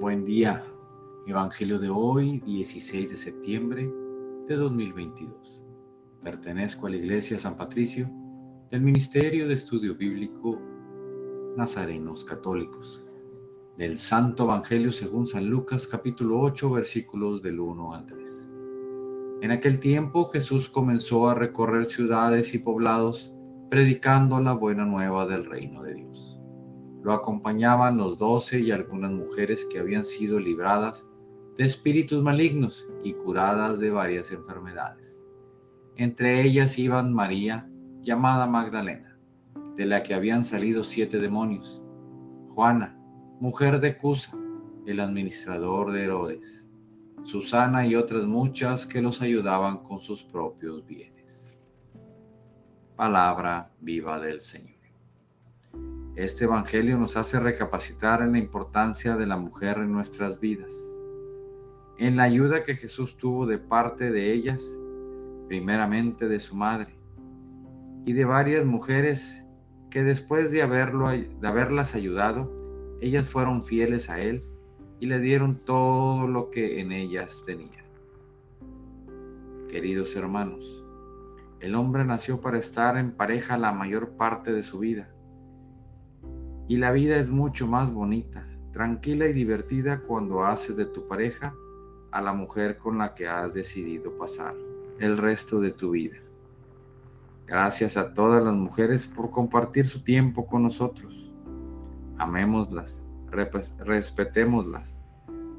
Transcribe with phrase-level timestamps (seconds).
[0.00, 0.64] Buen día.
[1.26, 3.92] Evangelio de hoy, 16 de septiembre
[4.48, 5.60] de 2022.
[6.22, 8.10] Pertenezco a la Iglesia San Patricio
[8.70, 10.58] del Ministerio de Estudio Bíblico
[11.54, 13.04] Nazarenos Católicos.
[13.76, 18.52] Del Santo Evangelio según San Lucas capítulo 8 versículos del 1 al 3.
[19.42, 23.34] En aquel tiempo Jesús comenzó a recorrer ciudades y poblados
[23.68, 26.39] predicando la buena nueva del reino de Dios.
[27.02, 31.06] Lo acompañaban los doce y algunas mujeres que habían sido libradas
[31.56, 35.22] de espíritus malignos y curadas de varias enfermedades.
[35.96, 37.68] Entre ellas iban María,
[38.02, 39.18] llamada Magdalena,
[39.76, 41.82] de la que habían salido siete demonios,
[42.54, 42.98] Juana,
[43.40, 44.36] mujer de Cusa,
[44.86, 46.66] el administrador de Herodes,
[47.22, 51.20] Susana y otras muchas que los ayudaban con sus propios bienes
[53.00, 54.79] palabra viva del Señor.
[56.16, 60.74] Este Evangelio nos hace recapacitar en la importancia de la mujer en nuestras vidas,
[61.98, 64.76] en la ayuda que Jesús tuvo de parte de ellas,
[65.46, 66.96] primeramente de su madre,
[68.04, 69.44] y de varias mujeres
[69.88, 72.50] que después de, haberlo, de haberlas ayudado,
[73.00, 74.42] ellas fueron fieles a Él
[74.98, 77.84] y le dieron todo lo que en ellas tenía.
[79.68, 80.84] Queridos hermanos,
[81.60, 85.14] el hombre nació para estar en pareja la mayor parte de su vida.
[86.70, 91.52] Y la vida es mucho más bonita, tranquila y divertida cuando haces de tu pareja
[92.12, 94.54] a la mujer con la que has decidido pasar
[95.00, 96.18] el resto de tu vida.
[97.44, 101.34] Gracias a todas las mujeres por compartir su tiempo con nosotros.
[102.18, 103.02] Amémoslas,
[103.80, 104.96] respetémoslas,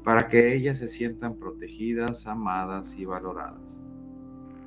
[0.02, 3.84] para que ellas se sientan protegidas, amadas y valoradas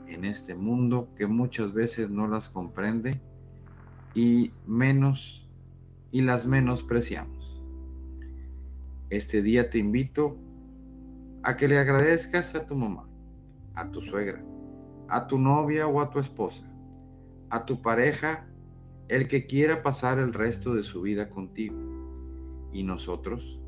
[0.06, 3.20] en este mundo que muchas veces no las comprende
[4.14, 5.45] y menos
[6.16, 7.62] y las menospreciamos.
[9.10, 10.38] Este día te invito
[11.44, 13.10] a que le agradezcas a tu mamá,
[13.74, 14.42] a tu suegra,
[15.10, 16.72] a tu novia o a tu esposa,
[17.50, 18.48] a tu pareja,
[19.10, 21.76] el que quiera pasar el resto de su vida contigo.
[22.72, 23.60] Y nosotros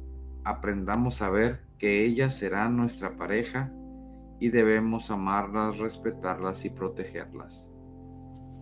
[0.46, 3.74] aprendamos a ver que ella será nuestra pareja
[4.40, 7.70] y debemos amarlas, respetarlas y protegerlas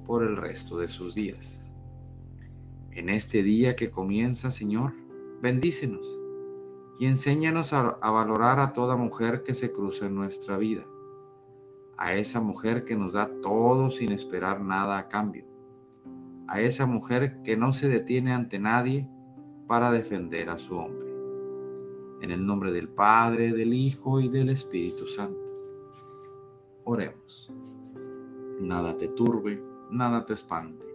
[0.06, 1.65] por el resto de sus días.
[2.96, 4.94] En este día que comienza, Señor,
[5.42, 6.18] bendícenos
[6.98, 10.86] y enséñanos a, a, valorar a toda mujer que se cruza en nuestra vida,
[11.98, 15.46] a esa mujer que nos da todo sin esperar nada a cambio,
[16.48, 19.10] a esa mujer que no se detiene ante nadie
[19.68, 21.10] para defender a su hombre.
[22.22, 25.42] En el nombre del Padre, del Hijo y del Espíritu Santo.
[26.86, 27.52] Oremos.
[28.62, 30.95] Nada te turbe, nada te espante,